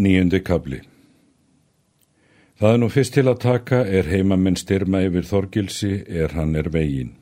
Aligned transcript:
Nýjundi 0.00 0.38
kabli 0.40 0.78
Það 2.60 2.74
er 2.74 2.78
nú 2.80 2.86
fyrst 2.92 3.14
til 3.16 3.24
að 3.28 3.40
taka 3.40 3.78
er 3.88 4.06
heimamenn 4.08 4.56
styrma 4.56 5.02
yfir 5.06 5.24
Þorgilsi 5.28 5.90
er 6.08 6.34
hann 6.36 6.54
er 6.56 6.70
vegin. 6.72 7.14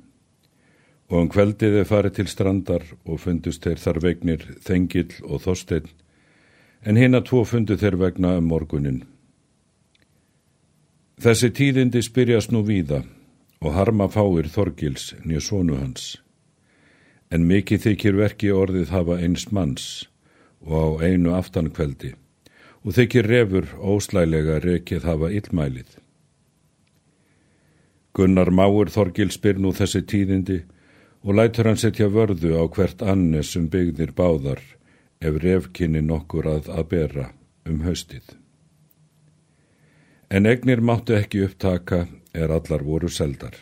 Og 1.11 1.21
um 1.23 1.31
kveldið 1.31 1.77
er 1.81 1.89
farið 1.89 2.17
til 2.17 2.27
strandar 2.31 2.85
og 3.07 3.21
fundust 3.23 3.63
þeir 3.63 3.83
þar 3.83 4.01
vegnir 4.03 4.45
Þengil 4.67 5.15
og 5.23 5.45
Þorstein, 5.47 5.87
en 6.83 6.99
hinn 6.99 7.15
að 7.15 7.29
tvo 7.31 7.45
fundu 7.47 7.79
þeir 7.79 7.99
vegna 8.03 8.37
um 8.41 8.47
morgunin. 8.51 9.01
Þessi 11.23 11.51
tíðindi 11.55 12.03
spyrjast 12.03 12.55
nú 12.55 12.63
víða 12.67 13.05
og 13.59 13.75
harma 13.75 14.07
fáir 14.11 14.51
Þorgils 14.55 15.17
nýja 15.25 15.43
sónu 15.51 15.79
hans. 15.79 16.17
En 17.31 17.47
mikið 17.47 17.89
þykir 17.89 18.23
verki 18.23 18.55
orðið 18.55 18.95
hafa 18.95 19.19
eins 19.23 19.51
manns 19.51 20.09
og 20.63 20.75
á 20.79 20.87
einu 21.11 21.39
aftankveldi 21.39 22.15
og 22.85 22.95
þykir 22.95 23.27
refur 23.27 23.71
óslælega 23.79 24.59
rekið 24.63 25.07
hafa 25.09 25.31
illmælið. 25.35 25.99
Gunnar 28.15 28.51
Máur 28.51 28.91
Þorgil 28.91 29.31
spyr 29.31 29.61
nú 29.63 29.73
þessi 29.77 30.03
tíðindi 30.03 30.63
og 31.23 31.37
lætur 31.39 31.69
hann 31.69 31.79
setja 31.79 32.09
vörðu 32.11 32.55
á 32.59 32.65
hvert 32.67 33.03
annes 33.03 33.53
sem 33.55 33.69
byggðir 33.71 34.15
báðar 34.17 34.63
ef 35.21 35.41
refkinni 35.43 36.03
nokkur 36.03 36.47
að 36.47 36.71
að 36.75 36.89
bera 36.93 37.27
um 37.67 37.83
haustið. 37.87 38.25
En 40.31 40.47
egnir 40.47 40.83
máttu 40.85 41.17
ekki 41.17 41.45
upptaka 41.47 42.07
er 42.35 42.53
allar 42.53 42.85
voru 42.85 43.09
seldar. 43.09 43.55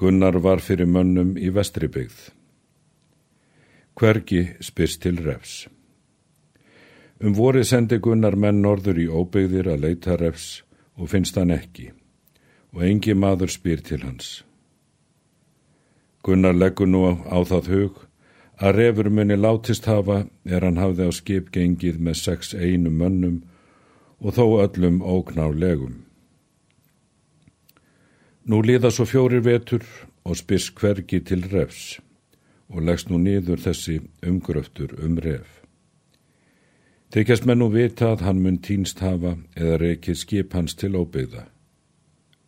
Gunnar 0.00 0.40
var 0.40 0.62
fyrir 0.64 0.88
mönnum 0.88 1.36
í 1.36 1.50
vestribyggð. 1.52 2.30
Hvergi 4.00 4.46
spyrst 4.64 5.02
til 5.04 5.20
refs. 5.20 5.68
Um 7.20 7.34
vorið 7.36 7.66
sendi 7.68 7.98
Gunnar 8.00 8.32
menn 8.32 8.62
norður 8.64 8.98
í 9.02 9.06
óbyggðir 9.12 9.66
að 9.68 9.82
leita 9.84 10.14
refs 10.16 10.62
og 10.96 11.10
finnst 11.12 11.36
hann 11.36 11.52
ekki 11.52 11.90
og 12.72 12.84
engi 12.86 13.12
maður 13.12 13.52
spyr 13.52 13.82
til 13.84 14.00
hans. 14.04 14.40
Gunnar 16.24 16.56
leggur 16.56 16.88
nú 16.88 17.02
á 17.28 17.38
það 17.44 17.68
hug 17.74 18.00
að 18.56 18.76
refur 18.76 19.10
muni 19.12 19.36
látist 19.36 19.88
hafa 19.90 20.22
er 20.44 20.64
hann 20.64 20.80
hafði 20.80 21.08
á 21.08 21.12
skip 21.12 21.52
gengið 21.52 22.00
með 22.00 22.20
sex 22.22 22.54
einu 22.54 22.92
mönnum 22.92 23.42
og 24.20 24.36
þó 24.36 24.44
öllum 24.64 25.00
óknálegum. 25.00 26.00
Nú 28.48 28.62
liða 28.64 28.88
svo 28.92 29.04
fjórir 29.04 29.44
vetur 29.44 29.84
og 30.24 30.40
spyrst 30.40 30.72
hvergi 30.80 31.20
til 31.20 31.44
refs 31.52 31.98
og 32.72 32.84
leggst 32.84 33.12
nú 33.12 33.20
niður 33.20 33.60
þessi 33.60 34.00
umgröftur 34.24 34.96
um 35.04 35.20
ref. 35.20 35.59
Þykjast 37.10 37.42
menn 37.42 37.58
nú 37.58 37.66
vita 37.74 38.12
að 38.14 38.20
hann 38.22 38.40
mun 38.44 38.60
týnst 38.62 39.00
hafa 39.02 39.32
eða 39.58 39.78
reykið 39.82 40.18
skip 40.20 40.52
hans 40.54 40.76
til 40.78 40.92
óbyggða. 40.94 41.48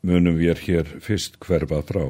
Munum 0.06 0.36
við 0.38 0.60
hér 0.68 0.92
fyrst 1.02 1.40
hverfa 1.42 1.80
frá. 1.88 2.04